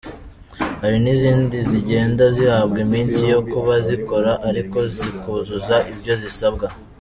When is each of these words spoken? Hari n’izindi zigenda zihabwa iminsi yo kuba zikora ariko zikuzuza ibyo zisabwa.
Hari 0.81 0.97
n’izindi 1.03 1.57
zigenda 1.69 2.23
zihabwa 2.35 2.77
iminsi 2.85 3.21
yo 3.33 3.39
kuba 3.51 3.73
zikora 3.87 4.31
ariko 4.49 4.77
zikuzuza 4.95 5.75
ibyo 5.93 6.13
zisabwa. 6.23 6.67